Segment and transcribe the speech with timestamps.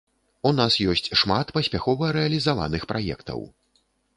[0.49, 3.39] У нас ёсць шмат паспяхова рэалізаваных праектаў.